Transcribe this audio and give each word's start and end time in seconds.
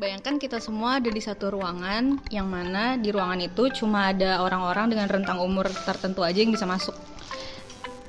Bayangkan 0.00 0.40
kita 0.40 0.64
semua 0.64 0.96
ada 0.96 1.12
di 1.12 1.20
satu 1.20 1.52
ruangan 1.60 2.24
yang 2.32 2.48
mana 2.48 2.96
di 2.96 3.12
ruangan 3.12 3.36
itu 3.36 3.68
cuma 3.84 4.08
ada 4.08 4.40
orang-orang 4.40 4.88
dengan 4.88 5.12
rentang 5.12 5.36
umur 5.44 5.68
tertentu 5.68 6.24
aja 6.24 6.40
yang 6.40 6.56
bisa 6.56 6.64
masuk. 6.64 6.96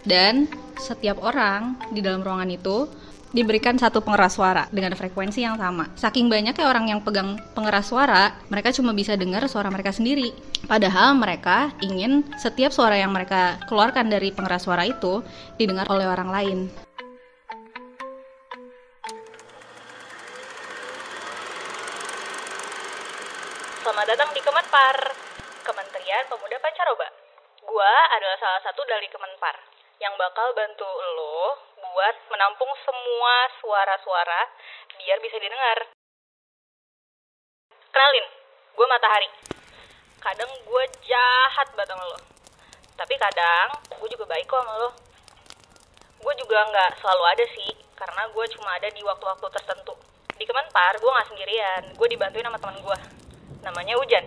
Dan 0.08 0.48
setiap 0.80 1.20
orang 1.20 1.76
di 1.92 2.00
dalam 2.00 2.24
ruangan 2.24 2.48
itu 2.48 2.88
diberikan 3.36 3.76
satu 3.76 4.00
pengeras 4.00 4.40
suara 4.40 4.72
dengan 4.72 4.96
frekuensi 4.96 5.44
yang 5.44 5.60
sama. 5.60 5.92
Saking 6.00 6.32
banyaknya 6.32 6.64
orang 6.64 6.96
yang 6.96 7.04
pegang 7.04 7.36
pengeras 7.52 7.92
suara, 7.92 8.40
mereka 8.48 8.72
cuma 8.72 8.96
bisa 8.96 9.20
dengar 9.20 9.44
suara 9.52 9.68
mereka 9.68 9.92
sendiri. 9.92 10.32
Padahal 10.72 11.20
mereka 11.20 11.76
ingin 11.84 12.24
setiap 12.40 12.72
suara 12.72 12.96
yang 12.96 13.12
mereka 13.12 13.60
keluarkan 13.68 14.08
dari 14.08 14.32
pengeras 14.32 14.64
suara 14.64 14.88
itu 14.88 15.20
didengar 15.60 15.92
oleh 15.92 16.08
orang 16.08 16.32
lain. 16.32 16.72
Selamat 23.82 24.14
datang 24.14 24.30
di 24.30 24.38
Kemenpar, 24.46 24.94
Kementerian 25.66 26.30
Pemuda 26.30 26.54
Pancaroba. 26.62 27.10
Gua 27.66 27.94
adalah 28.14 28.38
salah 28.38 28.62
satu 28.62 28.86
dari 28.86 29.10
Kemenpar 29.10 29.58
yang 29.98 30.14
bakal 30.22 30.54
bantu 30.54 30.86
lo 30.86 31.58
buat 31.82 32.16
menampung 32.30 32.70
semua 32.86 33.50
suara-suara 33.58 34.54
biar 35.02 35.18
bisa 35.26 35.34
didengar. 35.42 35.90
Kenalin, 37.90 38.26
gue 38.78 38.86
Matahari. 38.86 39.30
Kadang 40.30 40.54
gue 40.62 40.84
jahat 41.02 41.74
banget 41.74 41.98
lo. 41.98 42.22
Tapi 43.02 43.18
kadang 43.18 43.82
gue 43.98 44.10
juga 44.14 44.30
baik 44.30 44.46
kok 44.46 44.62
sama 44.62 44.78
lo. 44.78 44.94
Gue 46.22 46.34
juga 46.38 46.70
nggak 46.70 47.02
selalu 47.02 47.24
ada 47.34 47.46
sih, 47.58 47.74
karena 47.98 48.30
gue 48.30 48.46
cuma 48.54 48.78
ada 48.78 48.94
di 48.94 49.02
waktu-waktu 49.02 49.48
tertentu. 49.58 49.98
Di 50.38 50.46
Kemenpar, 50.46 51.02
gue 51.02 51.10
nggak 51.10 51.30
sendirian. 51.34 51.82
Gue 51.98 52.06
dibantuin 52.14 52.46
sama 52.46 52.62
teman 52.62 52.78
gue 52.78 53.21
namanya 53.62 53.94
Hujan. 53.94 54.26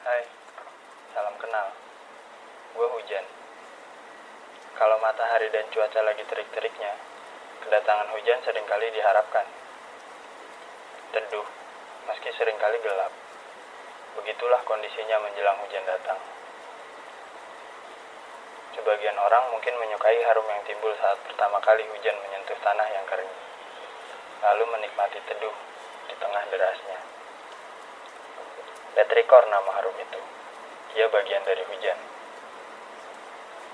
Hai, 0.00 0.22
salam 1.12 1.36
kenal. 1.36 1.68
Gue 2.72 2.88
Hujan. 2.88 3.24
Kalau 4.80 4.96
matahari 5.04 5.52
dan 5.52 5.68
cuaca 5.68 6.00
lagi 6.00 6.24
terik-teriknya, 6.24 6.92
kedatangan 7.68 8.08
hujan 8.16 8.40
sering 8.42 8.64
kali 8.64 8.88
diharapkan. 8.96 9.44
Teduh, 11.12 11.46
meski 12.08 12.32
sering 12.40 12.56
kali 12.56 12.80
gelap. 12.80 13.12
Begitulah 14.16 14.64
kondisinya 14.64 15.20
menjelang 15.20 15.60
hujan 15.60 15.84
datang. 15.84 16.16
Sebagian 18.72 19.20
orang 19.20 19.52
mungkin 19.52 19.76
menyukai 19.76 20.16
harum 20.24 20.48
yang 20.48 20.64
timbul 20.64 20.96
saat 20.96 21.20
pertama 21.28 21.60
kali 21.60 21.84
hujan 21.92 22.16
menyentuh 22.16 22.56
tanah 22.64 22.88
yang 22.88 23.04
kering 23.04 23.28
lalu 24.42 24.64
menikmati 24.74 25.22
teduh 25.22 25.54
di 26.10 26.14
tengah 26.18 26.42
derasnya. 26.50 26.98
Petrikor 28.98 29.46
nama 29.46 29.70
harum 29.78 29.94
itu. 29.96 30.20
Ia 30.98 31.06
bagian 31.08 31.46
dari 31.46 31.62
hujan. 31.64 31.98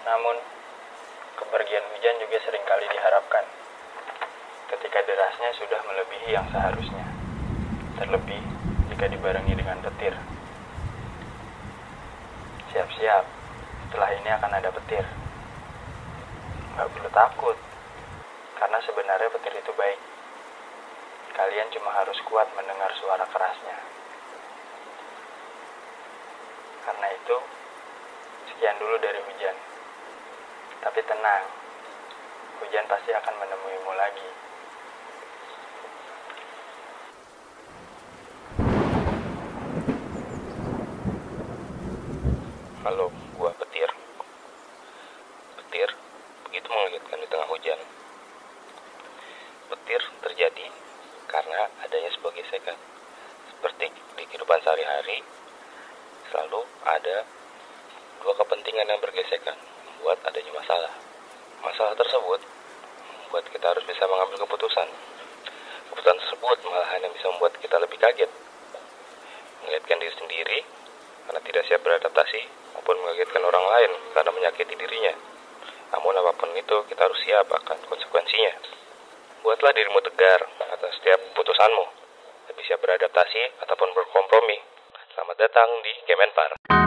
Namun, 0.07 0.37
kepergian 1.41 1.85
hujan 1.97 2.15
juga 2.23 2.37
sering 2.45 2.65
kali 2.69 2.87
diharapkan 2.87 3.45
ketika 4.69 5.01
derasnya 5.09 5.51
sudah 5.57 5.81
melebihi 5.89 6.29
yang 6.37 6.47
seharusnya. 6.53 7.07
Terlebih 7.99 8.43
jika 8.93 9.09
dibarengi 9.09 9.57
dengan 9.57 9.81
petir. 9.83 10.15
Siap-siap, 12.71 13.25
setelah 13.89 14.11
ini 14.15 14.31
akan 14.37 14.53
ada 14.53 14.71
petir. 14.71 15.03
Gak 16.79 16.89
perlu 16.95 17.11
takut, 17.11 17.57
karena 18.61 18.79
sebenarnya 18.87 19.33
petir 19.35 19.57
itu 19.57 19.73
baik. 19.75 20.18
Kalian 21.39 21.71
cuma 21.71 21.95
harus 21.95 22.19
kuat 22.27 22.51
mendengar 22.59 22.91
suara 22.99 23.23
kerasnya. 23.31 23.79
Karena 26.83 27.07
itu, 27.15 27.37
sekian 28.51 28.75
dulu 28.83 28.99
dari 28.99 29.23
hujan. 29.23 29.55
Tapi 30.83 30.99
tenang, 31.07 31.47
hujan 32.59 32.91
pasti 32.91 33.15
akan 33.15 33.35
menemuimu 33.39 33.93
lagi. 33.95 34.29
Halo, 42.83 43.15
gua 43.39 43.55
Petir. 43.63 43.91
Petir 45.55 45.89
begitu 46.51 46.67
mengagetkan 46.67 47.23
di 47.23 47.29
tengah 47.31 47.47
hujan. 47.47 47.79
Petir 49.71 50.03
terjadi 50.27 50.67
karena 51.49 51.65
adanya 51.81 52.13
sebuah 52.13 52.37
gesekan. 52.37 52.77
Seperti 53.49 53.89
di 53.89 54.25
kehidupan 54.29 54.61
sehari-hari, 54.61 55.25
selalu 56.29 56.61
ada 56.85 57.25
dua 58.21 58.37
kepentingan 58.37 58.85
yang 58.85 59.01
bergesekan, 59.01 59.57
membuat 59.57 60.21
adanya 60.29 60.53
masalah. 60.53 60.93
Masalah 61.65 61.97
tersebut 61.97 62.45
membuat 63.25 63.49
kita 63.49 63.65
harus 63.65 63.81
bisa 63.89 64.05
mengambil 64.13 64.45
keputusan. 64.45 64.93
Keputusan 65.89 66.17
tersebut 66.21 66.57
malahan 66.69 67.01
yang 67.09 67.17
bisa 67.17 67.33
membuat 67.33 67.57
kita 67.65 67.81
lebih 67.81 67.97
kaget. 67.97 68.29
Mengagetkan 69.65 69.97
diri 70.05 70.15
sendiri 70.21 70.59
karena 71.33 71.41
tidak 71.49 71.65
siap 71.65 71.81
beradaptasi, 71.81 72.41
maupun 72.77 72.97
mengagetkan 73.09 73.41
orang 73.41 73.65
lain 73.73 73.91
karena 74.13 74.31
menyakiti 74.37 74.77
dirinya. 74.77 75.17
Namun 75.97 76.13
apa 76.13 76.37
pun 76.37 76.53
itu, 76.53 76.77
kita 76.93 77.01
harus 77.09 77.17
siap 77.25 77.49
akan 77.49 77.89
konsekuensinya. 77.89 78.78
Buatlah 79.43 79.73
dirimu 79.75 80.01
tegar 80.03 80.41
atas 80.73 80.93
setiap 80.99 81.21
putusanmu. 81.39 81.87
Siap 82.59 82.85
beradaptasi 82.85 83.65
ataupun 83.65 83.89
berkompromi. 83.97 84.61
Selamat 85.17 85.37
datang 85.41 85.69
di 85.81 85.93
Kemenpar. 86.05 86.78